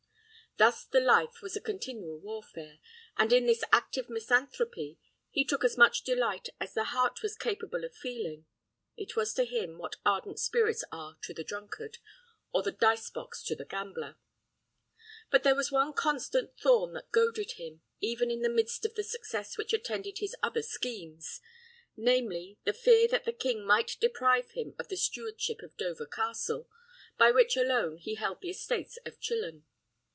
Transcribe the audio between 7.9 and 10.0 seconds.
feeling. It was to him what